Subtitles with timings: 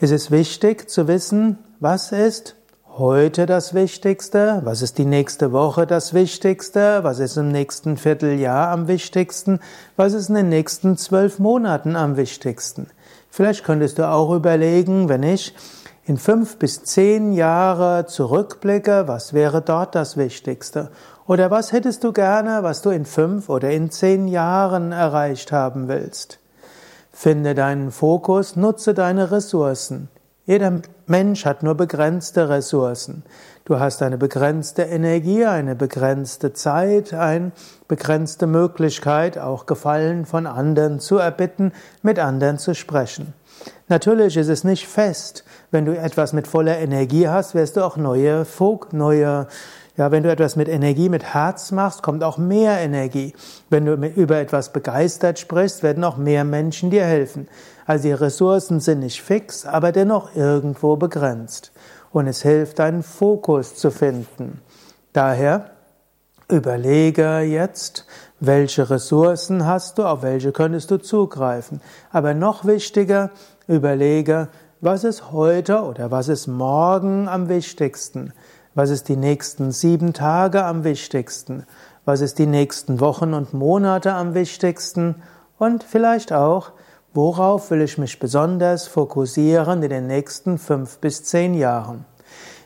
[0.00, 2.56] Es ist wichtig zu wissen, was ist
[2.98, 4.60] heute das Wichtigste?
[4.64, 7.02] Was ist die nächste Woche das Wichtigste?
[7.02, 9.58] Was ist im nächsten Vierteljahr am wichtigsten?
[9.96, 12.86] Was ist in den nächsten zwölf Monaten am wichtigsten?
[13.30, 15.54] Vielleicht könntest du auch überlegen, wenn ich
[16.04, 20.90] in fünf bis zehn Jahre zurückblicke, was wäre dort das Wichtigste?
[21.26, 25.88] Oder was hättest du gerne, was du in fünf oder in zehn Jahren erreicht haben
[25.88, 26.38] willst?
[27.10, 30.08] Finde deinen Fokus, nutze deine Ressourcen.
[30.46, 33.22] Jeder Mensch hat nur begrenzte Ressourcen.
[33.64, 37.52] Du hast eine begrenzte Energie, eine begrenzte Zeit, eine
[37.88, 41.72] begrenzte Möglichkeit, auch Gefallen von anderen zu erbitten,
[42.02, 43.32] mit anderen zu sprechen.
[43.88, 45.44] Natürlich ist es nicht fest.
[45.70, 49.46] Wenn du etwas mit voller Energie hast, wirst du auch neue Fog, neue
[49.96, 53.32] ja, wenn du etwas mit Energie, mit Herz machst, kommt auch mehr Energie.
[53.70, 57.46] Wenn du über etwas begeistert sprichst, werden auch mehr Menschen dir helfen.
[57.86, 61.70] Also die Ressourcen sind nicht fix, aber dennoch irgendwo begrenzt.
[62.10, 64.60] Und es hilft, einen Fokus zu finden.
[65.12, 65.70] Daher
[66.48, 68.06] überlege jetzt,
[68.40, 71.80] welche Ressourcen hast du, auf welche könntest du zugreifen.
[72.10, 73.30] Aber noch wichtiger,
[73.68, 74.48] überlege,
[74.80, 78.32] was ist heute oder was ist morgen am wichtigsten.
[78.76, 81.64] Was ist die nächsten sieben Tage am wichtigsten?
[82.04, 85.22] Was ist die nächsten Wochen und Monate am wichtigsten?
[85.58, 86.72] Und vielleicht auch,
[87.12, 92.04] worauf will ich mich besonders fokussieren in den nächsten fünf bis zehn Jahren?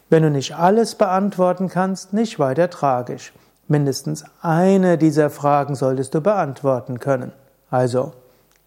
[0.09, 3.35] Wenn du nicht alles beantworten kannst, nicht weiter tragisch.
[3.67, 7.33] Mindestens eine dieser Fragen solltest du beantworten können.
[7.71, 8.13] Also,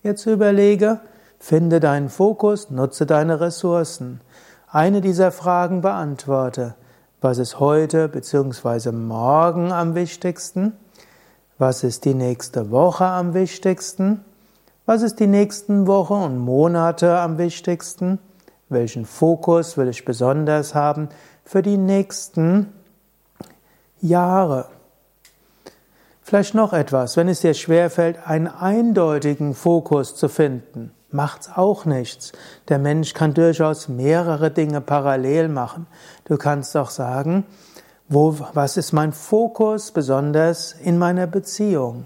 [0.03, 0.99] jetzt überlege,
[1.39, 4.21] finde deinen Fokus, nutze deine Ressourcen.
[4.67, 6.75] Eine dieser Fragen beantworte.
[7.23, 8.91] Was ist heute bzw.
[8.91, 10.73] morgen am wichtigsten?
[11.59, 14.25] Was ist die nächste Woche am wichtigsten?
[14.87, 18.17] Was ist die nächsten Wochen und Monate am wichtigsten?
[18.69, 21.09] Welchen Fokus will ich besonders haben
[21.45, 22.73] für die nächsten
[24.01, 24.65] Jahre?
[26.23, 32.31] Vielleicht noch etwas, wenn es dir schwerfällt, einen eindeutigen Fokus zu finden macht's auch nichts.
[32.69, 35.87] Der Mensch kann durchaus mehrere Dinge parallel machen.
[36.25, 37.45] Du kannst auch sagen,
[38.07, 42.05] wo, was ist mein Fokus besonders in meiner Beziehung?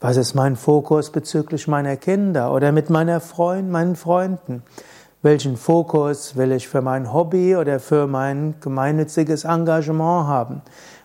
[0.00, 4.62] Was ist mein Fokus bezüglich meiner Kinder oder mit meiner Freund, meinen Freunden?
[5.22, 10.60] Welchen Fokus will ich für mein Hobby oder für mein gemeinnütziges Engagement haben?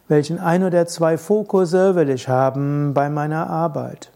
[0.10, 4.12] Welchen ein oder zwei Fokusse will ich haben bei meiner Arbeit?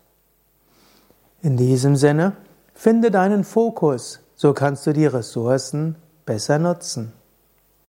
[1.42, 2.34] In diesem Sinne,
[2.74, 5.96] Finde deinen Fokus, so kannst du die Ressourcen
[6.26, 7.14] besser nutzen.